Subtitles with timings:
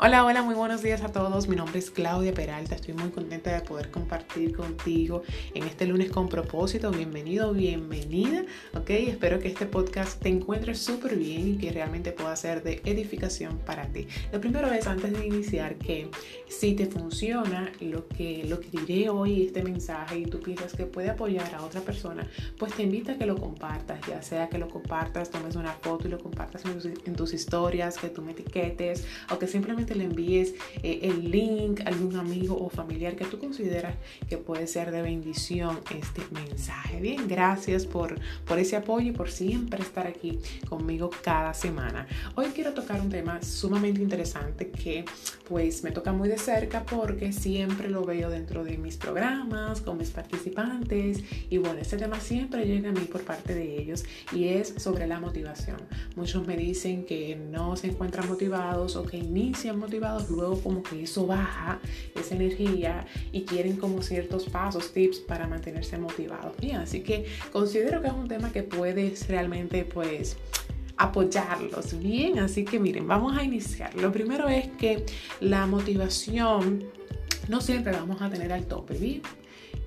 [0.00, 1.48] Hola, hola, muy buenos días a todos.
[1.48, 2.76] Mi nombre es Claudia Peralta.
[2.76, 5.24] Estoy muy contenta de poder compartir contigo
[5.54, 6.92] en este lunes con propósito.
[6.92, 8.44] Bienvenido, bienvenida.
[8.74, 12.80] Ok, espero que este podcast te encuentre súper bien y que realmente pueda ser de
[12.84, 14.06] edificación para ti.
[14.32, 16.08] Lo primero es, antes de iniciar, que
[16.46, 20.86] si te funciona lo que, lo que diré hoy, este mensaje, y tú piensas que
[20.86, 22.24] puede apoyar a otra persona,
[22.56, 26.06] pues te invito a que lo compartas, ya sea que lo compartas, tomes una foto
[26.06, 29.87] y lo compartas en tus, en tus historias, que tú me etiquetes o que simplemente
[29.94, 33.94] le envíes eh, el link a algún amigo o familiar que tú consideras
[34.28, 37.00] que puede ser de bendición este mensaje.
[37.00, 40.38] Bien, gracias por, por ese apoyo y por siempre estar aquí
[40.68, 42.06] conmigo cada semana.
[42.34, 45.04] Hoy quiero tocar un tema sumamente interesante que
[45.48, 49.98] pues me toca muy de cerca porque siempre lo veo dentro de mis programas con
[49.98, 54.48] mis participantes y bueno, este tema siempre llega a mí por parte de ellos y
[54.48, 55.78] es sobre la motivación.
[56.16, 61.02] Muchos me dicen que no se encuentran motivados o que inician motivados, luego como que
[61.02, 61.80] eso baja,
[62.14, 66.56] esa energía y quieren como ciertos pasos, tips para mantenerse motivados.
[66.60, 70.36] Bien, así que considero que es un tema que puedes realmente pues
[70.96, 71.98] apoyarlos.
[71.98, 73.94] Bien, así que miren, vamos a iniciar.
[73.94, 75.06] Lo primero es que
[75.40, 76.84] la motivación
[77.48, 79.22] no siempre la vamos a tener al tope, ¿bien?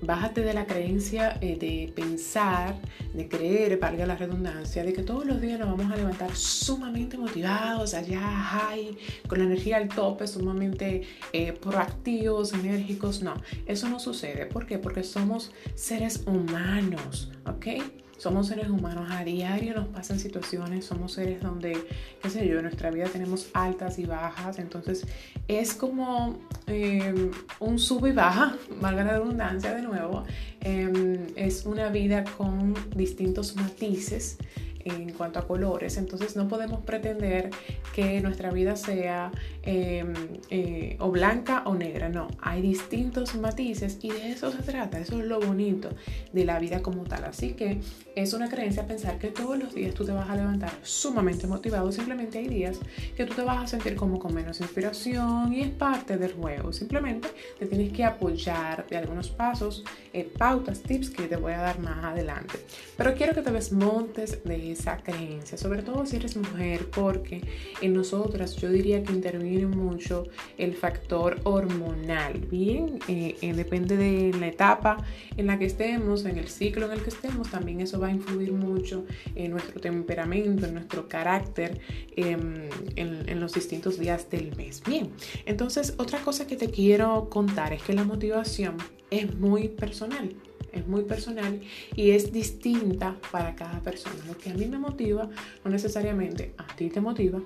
[0.00, 2.80] Bájate de la creencia eh, de pensar,
[3.14, 7.16] de creer, valga la redundancia, de que todos los días nos vamos a levantar sumamente
[7.16, 8.96] motivados, allá high,
[9.28, 11.02] con la energía al tope, sumamente
[11.32, 13.22] eh, proactivos, enérgicos.
[13.22, 13.34] No,
[13.66, 14.46] eso no sucede.
[14.46, 14.78] ¿Por qué?
[14.78, 18.01] Porque somos seres humanos, ¿ok?
[18.22, 21.76] Somos seres humanos, a diario nos pasan situaciones, somos seres donde,
[22.22, 25.04] qué sé yo, en nuestra vida tenemos altas y bajas, entonces
[25.48, 30.22] es como em, un sub y baja, valga la redundancia de nuevo,
[30.60, 34.38] em, es una vida con distintos matices
[34.84, 37.50] en cuanto a colores, entonces no podemos pretender
[37.94, 39.30] que nuestra vida sea
[39.62, 40.12] em,
[40.50, 45.18] eh, o blanca o negra, no, hay distintos matices y de eso se trata, eso
[45.20, 45.90] es lo bonito
[46.32, 47.80] de la vida como tal, así que
[48.14, 51.92] es una creencia pensar que todos los días tú te vas a levantar sumamente motivado,
[51.92, 52.78] simplemente hay días
[53.16, 56.72] que tú te vas a sentir como con menos inspiración y es parte del juego,
[56.72, 57.28] simplemente
[57.58, 61.78] te tienes que apoyar de algunos pasos, eh, pautas, tips que te voy a dar
[61.78, 62.58] más adelante,
[62.96, 67.42] pero quiero que te desmontes de esa creencia, sobre todo si eres mujer, porque
[67.80, 70.24] en nosotras yo diría que interviene mucho
[70.58, 72.98] el factor hormonal, ¿bien?
[73.08, 74.98] Eh, eh, depende de la etapa
[75.36, 78.10] en la que estemos, en el ciclo en el que estemos, también eso va a
[78.12, 81.80] influir mucho en nuestro temperamento, en nuestro carácter,
[82.16, 84.82] em, en, en los distintos días del mes.
[84.86, 85.10] Bien,
[85.46, 88.76] entonces otra cosa que te quiero contar es que la motivación
[89.10, 90.34] es muy personal
[90.72, 91.60] es muy personal
[91.94, 94.16] y es distinta para cada persona.
[94.26, 95.28] Lo que a mí me motiva
[95.64, 97.40] no necesariamente a ti te motiva.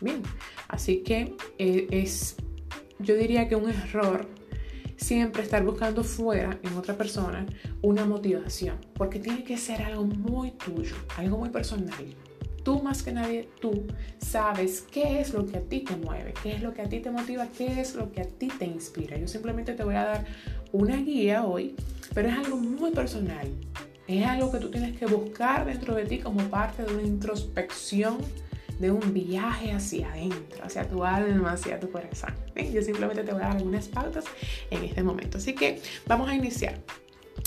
[0.00, 0.22] Bien,
[0.68, 2.36] así que eh, es,
[2.98, 4.26] yo diría que un error
[4.96, 7.46] siempre estar buscando fuera en otra persona
[7.82, 12.04] una motivación, porque tiene que ser algo muy tuyo, algo muy personal.
[12.62, 13.86] Tú más que nadie, tú
[14.18, 17.00] sabes qué es lo que a ti te mueve, qué es lo que a ti
[17.00, 19.16] te motiva, qué es lo que a ti te inspira.
[19.16, 20.26] Yo simplemente te voy a dar
[20.72, 21.74] una guía hoy,
[22.14, 23.48] pero es algo muy personal.
[24.06, 28.18] Es algo que tú tienes que buscar dentro de ti como parte de una introspección,
[28.78, 32.34] de un viaje hacia adentro, hacia tu alma, hacia tu corazón.
[32.72, 34.24] Yo simplemente te voy a dar algunas pautas
[34.70, 35.38] en este momento.
[35.38, 36.78] Así que vamos a iniciar.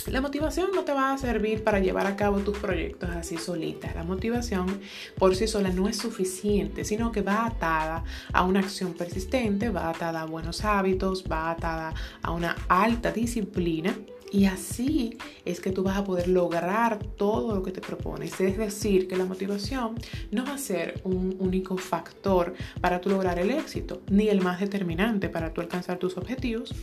[0.08, 3.92] La motivación no te va a servir para llevar a cabo tus proyectos así solita.
[3.96, 4.82] La motivación
[5.18, 9.90] por sí sola no es suficiente, sino que va atada a una acción persistente, va
[9.90, 13.96] atada a buenos hábitos, va atada a una alta disciplina
[14.34, 18.42] y así es que tú vas a poder lograr todo lo que te propones.
[18.42, 19.94] Es decir, que la motivación
[20.32, 24.60] no va a ser un único factor para tú lograr el éxito, ni el más
[24.60, 26.74] determinante para tú alcanzar tus objetivos.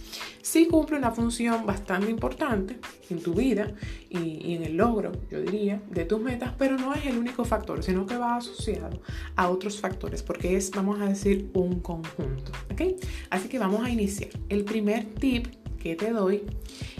[0.40, 2.78] Sí cumple una función bastante importante
[3.10, 3.74] en tu vida
[4.08, 7.82] y, en el logro, yo diría, de tus metas, pero no es el único factor,
[7.82, 9.02] sino que va asociado
[9.34, 12.52] a otros factores, porque es, vamos a decir, un conjunto.
[12.70, 12.82] ¿ok?
[13.28, 14.30] Así que vamos a iniciar.
[14.48, 15.48] El primer tip
[15.80, 16.42] que te doy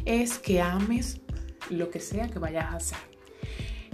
[0.04, 1.20] es que ames
[1.68, 2.98] lo que sea que vayas a hacer.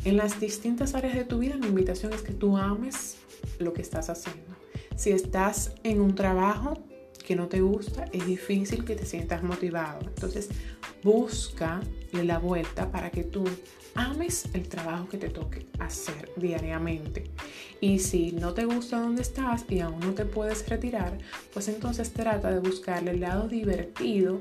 [0.05, 3.17] En las distintas áreas de tu vida, mi invitación es que tú ames
[3.59, 4.55] lo que estás haciendo.
[4.94, 6.79] Si estás en un trabajo
[7.27, 10.00] que no te gusta, es difícil que te sientas motivado.
[10.06, 10.49] Entonces,
[11.03, 11.81] busca
[12.12, 13.44] la vuelta para que tú
[13.97, 17.25] ames el trabajo que te toque hacer diariamente.
[17.81, 21.19] Y si no te gusta donde estás y aún no te puedes retirar,
[21.53, 24.41] pues entonces trata de buscarle el lado divertido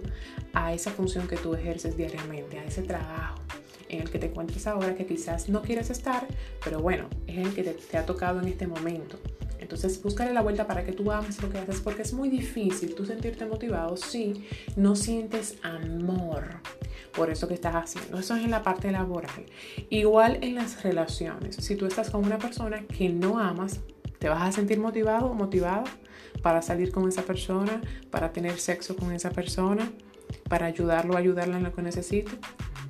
[0.53, 3.41] a esa función que tú ejerces diariamente, a ese trabajo
[3.89, 6.27] en el que te encuentres ahora que quizás no quieres estar,
[6.63, 9.19] pero bueno, es el que te, te ha tocado en este momento
[9.65, 12.93] Entonces, búscale la vuelta para que tú ames lo que haces, porque es muy difícil
[12.93, 14.45] tú sentirte motivado si
[14.75, 16.61] no sientes amor
[17.15, 18.19] por eso que estás haciendo.
[18.19, 19.45] Eso es en la parte laboral.
[19.89, 21.55] Igual en las relaciones.
[21.55, 23.79] Si tú estás con una persona que no amas,
[24.19, 25.85] ¿te vas a sentir motivado o motivada
[26.43, 29.91] para salir con esa persona, para tener sexo con esa persona,
[30.47, 32.31] para ayudarlo o ayudarla en lo que necesite?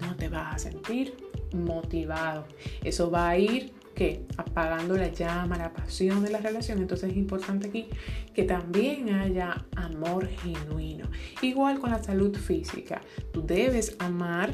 [0.02, 1.16] No te vas a sentir
[1.54, 2.46] motivado.
[2.84, 6.80] Eso va a ir que apagando la llama, la pasión de la relación.
[6.80, 7.88] Entonces es importante aquí
[8.34, 11.08] que también haya amor genuino.
[11.42, 13.02] Igual con la salud física.
[13.32, 14.54] Tú debes amar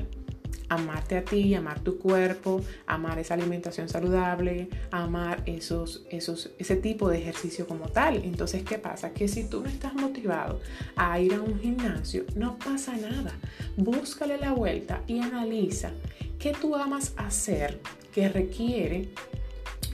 [0.72, 7.10] amarte a ti, amar tu cuerpo, amar esa alimentación saludable, amar esos, esos, ese tipo
[7.10, 8.24] de ejercicio como tal.
[8.24, 9.12] Entonces, ¿qué pasa?
[9.12, 10.62] Que si tú no estás motivado
[10.96, 13.34] a ir a un gimnasio, no pasa nada.
[13.76, 15.92] Búscale la vuelta y analiza
[16.40, 17.82] qué tú amas hacer
[18.14, 19.10] que requiere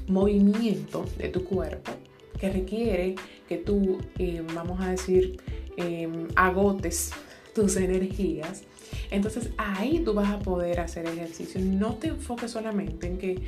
[0.08, 1.92] movimiento de tu cuerpo,
[2.40, 3.16] que requiere
[3.48, 5.40] que tú, eh, vamos a decir,
[5.76, 7.12] em, agotes
[7.54, 8.64] tus energías.
[9.12, 11.60] Entonces ahí tú vas a poder hacer ejercicio.
[11.62, 13.42] No te enfoques solamente en que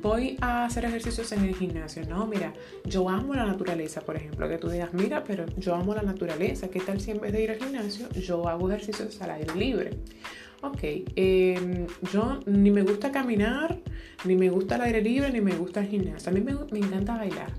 [0.00, 2.04] voy a hacer ejercicios en el gimnasio.
[2.08, 2.52] No, mira,
[2.84, 4.48] yo amo la naturaleza, por ejemplo.
[4.48, 6.68] Que tú digas, mira, pero yo amo la naturaleza.
[6.68, 9.90] ¿Qué tal si en vez de ir al gimnasio yo hago ejercicios al aire libre?
[10.62, 10.80] Ok,
[11.16, 13.78] em, yo ni me gusta caminar,
[14.24, 16.30] ni me gusta el aire libre, ni me gusta el gimnasio.
[16.30, 17.52] A mí me, me encanta bailar.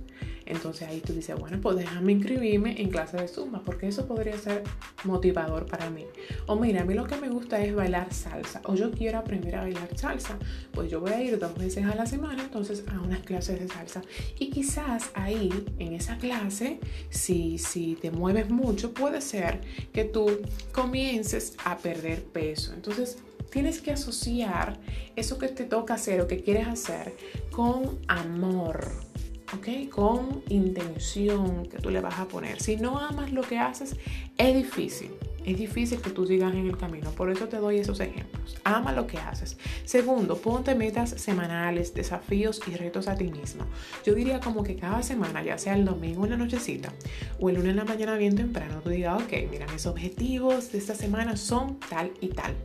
[0.52, 4.38] Entonces ahí tú dices, bueno, pues déjame inscribirme en clase de Zumba, porque eso podría
[4.38, 4.64] ser
[5.06, 6.06] motivador para mí.
[6.46, 9.56] O mira, a mí lo que me gusta es bailar salsa, o yo quiero aprender
[9.56, 10.38] a bailar salsa,
[10.74, 13.70] pues yo voy a ir dos veces a la semana entonces a unas clases de
[13.70, 14.02] salsa.
[14.40, 15.50] Y quizás ahí,
[15.80, 16.80] en esa clase,
[17.10, 19.62] si, si te mueves mucho, puede ser
[19.94, 20.42] que tú
[20.74, 22.74] comiences a perder peso.
[22.74, 23.20] Entonces,
[23.52, 24.80] tienes que asociar
[25.16, 27.16] eso que te toca hacer o que quieres hacer
[27.52, 29.12] con amor
[29.54, 29.90] ¿ok?
[29.90, 32.62] Con intención que tú le vas a poner.
[32.62, 33.96] Si no amas lo que haces,
[34.38, 35.12] es difícil.
[35.46, 37.10] Es difícil que tú sigas en el camino.
[37.12, 38.58] Por eso te doy esos ejemplos.
[38.64, 39.58] Ama lo que haces.
[39.86, 43.66] Segundo, ponte metas semanales, desafíos y retos a ti mismo.
[44.06, 46.94] Yo diría como que cada semana, ya sea el domingo en la nochecita
[47.40, 50.78] o el lunes en la mañana bien temprano, tú digas, ok, mira, mis objetivos de
[50.78, 52.56] esta semana son tal y tal.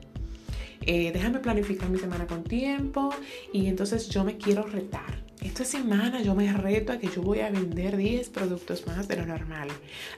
[0.82, 3.10] Eh, déjame planificar mi semana con tiempo
[3.52, 7.40] y entonces yo me quiero retar esta semana yo me reto a que yo voy
[7.40, 9.68] a vender 10 productos más de lo normal,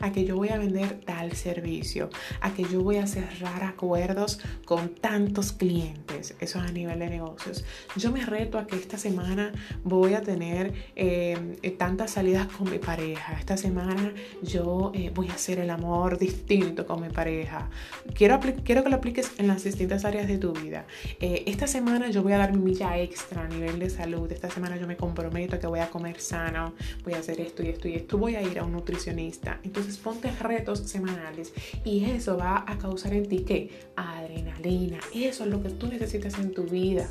[0.01, 2.11] a que yo voy a vender tal servicio,
[2.41, 7.11] a que yo voy a cerrar acuerdos con tantos clientes, eso es a nivel de
[7.11, 7.65] negocios.
[7.97, 9.53] Yo me reto a que esta semana
[9.85, 14.13] voy a tener eh, tantas salidas con mi pareja, esta semana
[14.43, 17.71] yo eh, voy a hacer el amor distinto con mi pareja.
[18.15, 20.87] Quiero, quiero que lo apliques en las distintas áreas de tu vida.
[21.21, 24.51] Eh, esta semana yo voy a dar mi milla extra a nivel de salud, esta
[24.51, 27.89] semana yo me comprometo que voy a comer sano, voy a hacer esto y esto
[27.89, 29.59] y esto, voy a ir a un nutricionista.
[29.63, 31.53] Entonces ponte retos semanales
[31.85, 34.99] y eso va a causar en ti que adrenalina.
[35.15, 37.09] Eso es lo que tú necesitas en tu vida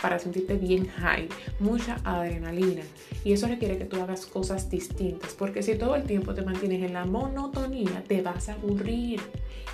[0.00, 1.28] para sentirte bien high,
[1.58, 2.82] mucha adrenalina.
[3.24, 6.82] Y eso requiere que tú hagas cosas distintas, porque si todo el tiempo te mantienes
[6.82, 9.20] en la monotonía, te vas a aburrir.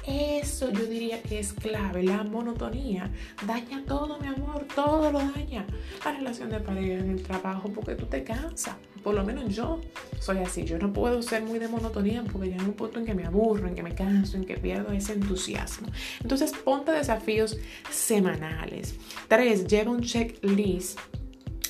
[0.07, 3.11] Eso yo diría que es clave, la monotonía.
[3.47, 5.67] Daña todo, mi amor, todo lo daña.
[6.03, 8.77] La relación de pareja, en el trabajo, porque tú te cansas.
[9.03, 9.81] Por lo menos yo
[10.19, 10.65] soy así.
[10.65, 13.69] Yo no puedo ser muy de monotonía porque ya un punto en que me aburro,
[13.69, 15.89] en que me canso, en que pierdo ese entusiasmo.
[16.23, 17.59] Entonces ponte desafíos
[17.91, 18.95] semanales.
[19.29, 20.99] Tres, lleva un checklist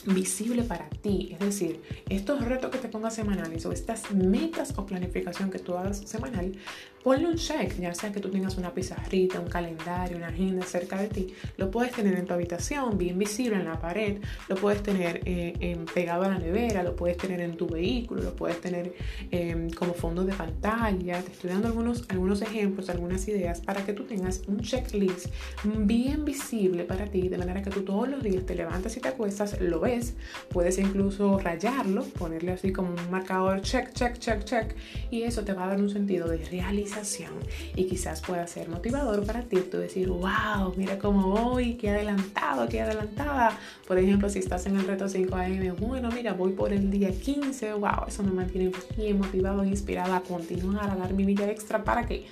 [0.06, 1.30] visible para ti.
[1.32, 5.74] Es decir, estos retos que te pongas semanales o estas metas o planificación que tú
[5.74, 6.52] hagas semanal,
[7.02, 11.00] ponle un check, ya sea que tú tengas una pizarrita, un calendario, una agenda cerca
[11.00, 11.34] de ti.
[11.56, 15.78] Lo puedes tener en tu habitación, bien visible en la pared, lo puedes tener eh,
[15.94, 18.94] pegado a la nevera, lo puedes tener en tu vehículo, lo puedes tener
[19.30, 21.22] em, como fondo de pantalla.
[21.22, 25.26] Te estoy dando algunos, algunos ejemplos, algunas ideas para que tú tengas un checklist
[25.64, 29.08] bien visible para ti, de manera que tú todos los días te levantas y te
[29.08, 30.08] acuestas, lo ves
[30.50, 34.74] Puedes incluso rayarlo, ponerle así como un marcador check, check, check, check.
[35.10, 36.38] Y eso te va a dar un sentido de
[37.76, 39.58] y quizás pueda ser motivador para ti.
[39.70, 43.58] Tú decir, wow, mira cómo voy, qué adelantado, qué adelantada.
[43.86, 47.74] Por ejemplo, si estás en el reto 5am, bueno, mira, voy por el día 15,
[47.74, 51.84] wow, eso me mantiene bien motivado inspirado a continuar, a dar mi vida extra.
[51.84, 52.26] ¿Para qué?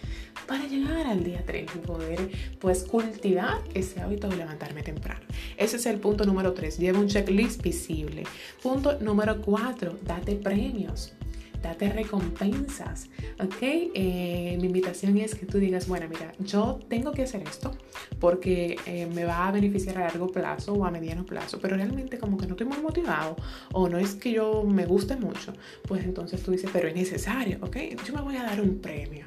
[0.46, 5.20] Para llegar al día 30 y poder pues cultivar ese hábito de levantarme temprano.
[5.56, 6.78] Ese es el punto número 3.
[6.78, 8.24] Lleva un checklist visible.
[8.62, 9.98] Punto número 4.
[10.04, 11.12] Date premios.
[11.62, 13.08] Date recompensas,
[13.38, 13.62] ¿ok?
[13.62, 17.76] Eh, mi invitación es que tú digas, bueno, mira, yo tengo que hacer esto
[18.20, 22.18] porque eh, me va a beneficiar a largo plazo o a mediano plazo, pero realmente
[22.18, 23.36] como que no estoy muy motivado
[23.72, 25.52] o no es que yo me guste mucho,
[25.86, 27.76] pues entonces tú dices, pero es necesario, ¿ok?
[28.06, 29.26] Yo me voy a dar un premio.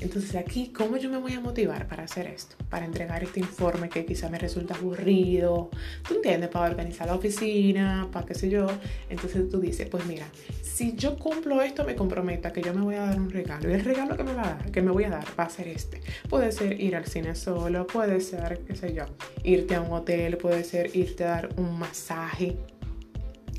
[0.00, 2.56] Entonces aquí, ¿cómo yo me voy a motivar para hacer esto?
[2.68, 5.70] Para entregar este informe que quizá me resulta aburrido,
[6.06, 6.50] ¿tú entiendes?
[6.50, 8.66] Para organizar la oficina, para qué sé yo.
[9.08, 10.26] Entonces tú dices, pues mira,
[10.62, 13.70] si yo cumplo esto, me comprometo a que yo me voy a dar un regalo.
[13.70, 15.50] Y el regalo que me va a dar, que me voy a dar, va a
[15.50, 16.00] ser este.
[16.28, 19.04] Puede ser ir al cine solo, puede ser, qué sé yo,
[19.42, 22.56] irte a un hotel, puede ser irte a dar un masaje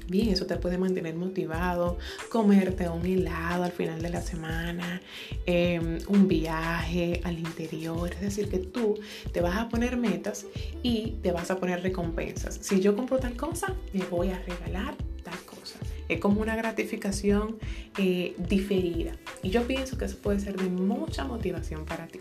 [0.07, 1.97] Bien, eso te puede mantener motivado,
[2.29, 5.01] comerte un helado al final de la semana,
[5.47, 8.99] em, un viaje al interior, es decir, que tú
[9.31, 10.45] te vas a poner metas
[10.83, 12.59] y te vas a poner recompensas.
[12.61, 15.79] Si yo compro tal cosa, me voy a regalar tal cosa.
[16.07, 17.57] Es como una gratificación
[17.97, 19.13] eh, diferida.
[19.41, 22.19] Y yo pienso que eso puede ser de mucha motivación para ti.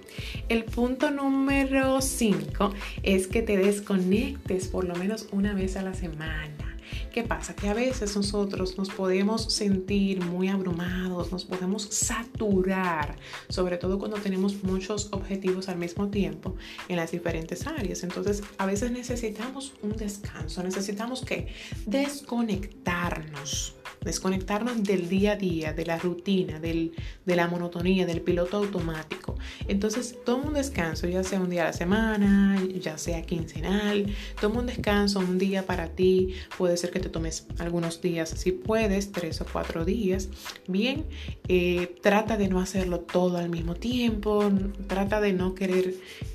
[0.49, 2.73] El punto número 5
[3.03, 6.64] es que te desconectes por lo menos una vez a la semana
[7.13, 7.55] ¿Qué pasa?
[7.55, 13.17] Que a veces nosotros nos podemos sentir muy abrumados, nos podemos saturar,
[13.49, 16.57] sobre todo cuando tenemos muchos objetivos al mismo tiempo
[16.89, 18.03] en las diferentes áreas.
[18.03, 21.49] Entonces, a veces necesitamos un descanso, necesitamos que
[21.87, 23.75] desconectarnos
[24.05, 26.93] desconectarnos del día a día, de la rutina, del,
[27.25, 29.37] de la monotonía, del piloto automático.
[29.67, 34.07] Entonces, toma un descanso, ya sea un día a la semana, ya sea quincenal,
[34.41, 38.53] toma un descanso, un día para ti, puede ser que te tomes algunos días, si
[38.53, 40.29] puedes, tres o cuatro días.
[40.69, 41.05] Bien,
[41.49, 44.51] eh, trata de no hacerlo todo al mismo tiempo,
[44.87, 45.95] trata de no querer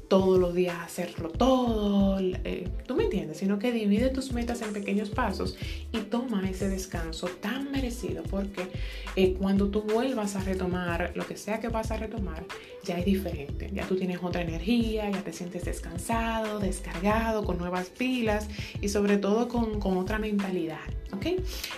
[0.09, 4.73] todos los días hacerlo todo, eh, tú me entiendes, sino que divide tus metas en
[4.73, 5.55] pequeños pasos
[5.93, 8.67] y toma ese descanso tan merecido porque
[9.15, 12.43] eh, cuando tú vuelvas a retomar lo que sea que vas a retomar,
[12.83, 17.89] ya es diferente, ya tú tienes otra energía, ya te sientes descansado, descargado, con nuevas
[17.89, 18.47] pilas
[18.81, 20.98] y sobre todo con, con otra mentalidad.
[21.13, 21.25] ¿Ok?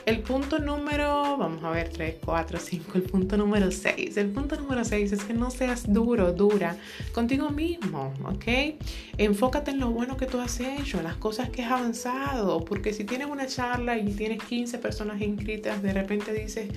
[0.05, 4.17] El punto número, vamos a ver, 3, 4, 5, el punto número 6.
[4.17, 6.77] El punto número 6 es que no seas duro, dura
[7.13, 8.75] contigo mismo, ¿ok?
[9.17, 13.03] Enfócate en lo bueno que tú has hecho, las cosas que has avanzado, porque si
[13.03, 16.69] tienes una charla y tienes 15 personas inscritas, de repente dices,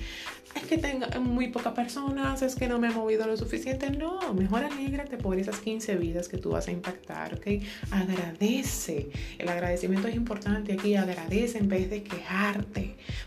[0.55, 3.89] es que tengo muy pocas personas, es que no me he movido lo suficiente.
[3.89, 7.47] No, mejor alégrate por esas 15 vidas que tú vas a impactar, ¿ok?
[7.91, 9.09] Agradece.
[9.37, 12.03] El agradecimiento es importante aquí, agradece en vez de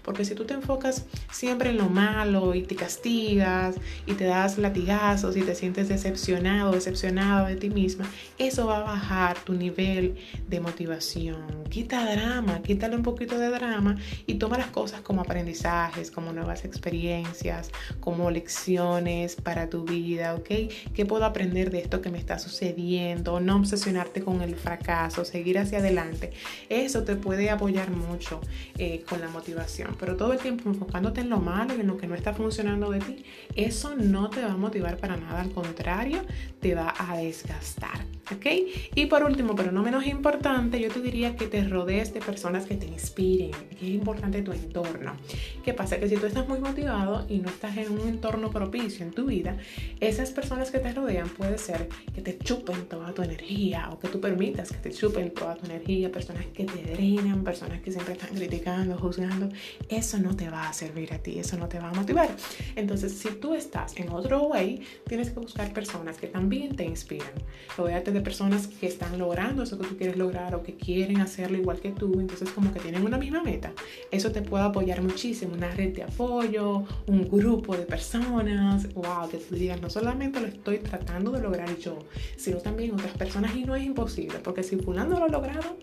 [0.03, 4.59] Porque si tú te enfocas siempre en lo malo y te castigas y te das
[4.59, 8.07] latigazos y te sientes decepcionado, decepcionado de ti misma,
[8.39, 10.17] eso va a bajar tu nivel
[10.49, 11.65] de motivación.
[11.69, 13.97] Quita drama, quítale un poquito de drama
[14.27, 17.71] y toma las cosas como aprendizajes, como nuevas experiencias
[18.01, 20.49] como lecciones para tu vida, ¿ok?
[20.95, 23.41] ¿Qué puedo aprender de esto que me está sucediendo?
[23.41, 26.33] No obsesionarte con el fracaso, seguir hacia adelante.
[26.69, 28.41] Eso te puede apoyar mucho
[28.79, 31.97] eh, con la motivación, pero todo el tiempo enfocándote en lo malo y en lo
[31.97, 33.25] que no está funcionando de ti,
[33.57, 36.23] eso no te va a motivar para nada, al contrario,
[36.61, 38.47] te va a desgastar, ¿ok?
[38.95, 42.67] Y por último, pero no menos importante, yo te diría que te rodees de personas
[42.67, 45.17] que te inspiren, es importante tu entorno.
[45.65, 45.99] ¿Qué pasa?
[45.99, 49.27] Que si tú estás muy motivado, y no estás en un entorno propicio en tu
[49.27, 49.57] vida,
[50.01, 54.09] esas personas que te rodean puede ser que te chupen toda tu energía o que
[54.09, 58.15] tú permitas que te chupen toda tu energía, personas que te drenan, personas que siempre
[58.15, 59.49] están criticando, juzgando,
[59.89, 62.29] eso no te va a servir a ti, eso no te va a motivar.
[62.77, 67.33] Entonces, si tú estás en otro way, tienes que buscar personas que también te inspiran.
[67.77, 71.59] Rodeate de personas que están logrando eso que tú quieres lograr o que quieren hacerlo
[71.59, 73.73] igual que tú, entonces como que tienen una misma meta.
[74.11, 79.39] Eso te puede apoyar muchísimo, una red de apoyo, un grupo de personas, wow, que
[79.39, 81.99] tú digas, no solamente lo estoy tratando de lograr yo,
[82.37, 85.77] sino también otras personas y no es imposible, porque si fulano lo ha logrado,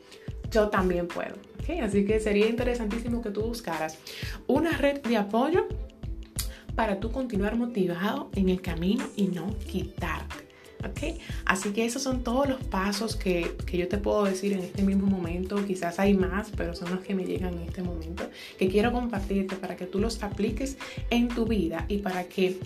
[0.51, 1.54] yo también puedo.
[1.65, 1.79] ¿Okay?
[1.79, 3.98] Así que sería interesantísimo que tú buscaras
[4.48, 5.67] una red de apoyo
[6.75, 10.45] para tú continuar motivado en el camino y no quitarte.
[11.45, 14.84] Así que esos son todos los pasos que, que, yo te puedo decir en este
[14.84, 15.55] mismo momento.
[15.65, 19.55] Quizás hay más, pero son los que me llegan en este momento, que quiero compartirte
[19.55, 20.77] para que tú los apliques
[21.10, 22.60] en tu vida y para que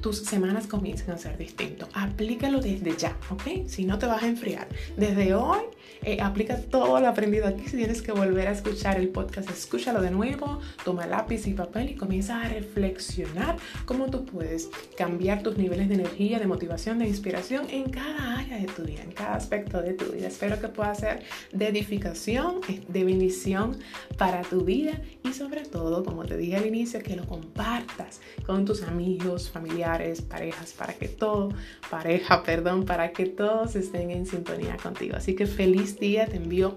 [0.00, 1.88] tus semanas comiencen a ser distintos.
[1.92, 3.66] Aplícalo desde ya, ¿ok?
[3.66, 4.68] Si no te vas a enfriar.
[4.96, 5.60] Desde hoy
[6.02, 7.64] eh, aplica todo lo aprendido aquí.
[7.68, 11.90] Si tienes que volver a escuchar el podcast, escúchalo de nuevo, toma lápiz y papel
[11.90, 17.08] y comienza a reflexionar cómo tú puedes cambiar tus niveles de energía, de motivación, de
[17.08, 20.28] inspiración en cada área de tu vida, en cada aspecto de tu vida.
[20.28, 23.78] Espero que pueda ser de edificación, de bendición
[24.16, 28.64] para tu vida y sobre todo, como te dije al inicio, que lo compartas con
[28.64, 31.50] tus amigos, familiares, parejas, para que todo,
[31.90, 35.16] pareja, perdón, para que todos estén en sintonía contigo.
[35.16, 35.46] Así que
[35.78, 36.74] feliz día, te envío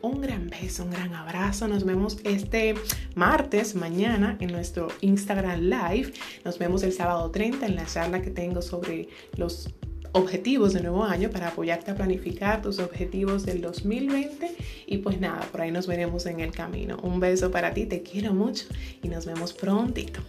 [0.00, 1.68] un gran beso, un gran abrazo.
[1.68, 2.74] Nos vemos este
[3.14, 6.14] martes, mañana, en nuestro Instagram Live.
[6.42, 9.68] Nos vemos el sábado 30 en la charla que tengo sobre los
[10.12, 15.42] objetivos de nuevo año para apoyarte a planificar tus objetivos del 2020 y pues nada,
[15.52, 16.96] por ahí nos veremos en el camino.
[17.02, 18.64] Un beso para ti, te quiero mucho
[19.02, 20.20] y nos vemos prontito.